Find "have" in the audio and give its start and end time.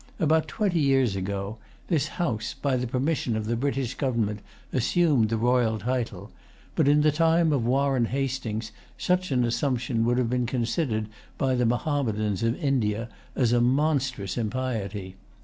10.17-10.27